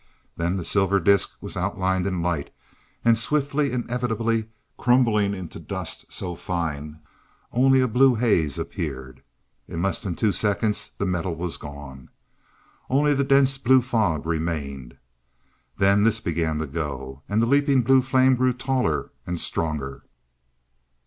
Then 0.35 0.57
the 0.57 0.65
silver 0.65 0.99
disc 0.99 1.37
was 1.41 1.55
outlined 1.55 2.07
in 2.07 2.23
light, 2.23 2.51
and 3.05 3.15
swiftly, 3.15 3.71
inevitably 3.71 4.49
crumbling 4.75 5.35
into 5.35 5.59
dust 5.59 6.05
so 6.09 6.33
fine 6.33 6.99
only 7.51 7.81
a 7.81 7.87
blue 7.87 8.15
haze 8.15 8.57
appeared. 8.57 9.21
In 9.67 9.83
less 9.83 10.01
than 10.01 10.15
two 10.15 10.31
seconds, 10.31 10.89
the 10.97 11.05
metal 11.05 11.35
was 11.35 11.57
gone. 11.57 12.09
Only 12.89 13.13
the 13.13 13.23
dense 13.23 13.59
blue 13.59 13.83
fog 13.83 14.25
remained. 14.25 14.97
Then 15.77 16.03
this 16.03 16.19
began 16.19 16.57
to 16.57 16.65
go, 16.65 17.21
and 17.29 17.39
the 17.39 17.45
leaping 17.45 17.83
blue 17.83 18.01
flame 18.01 18.33
grew 18.33 18.53
taller, 18.53 19.11
and 19.27 19.39
stronger. 19.39 20.03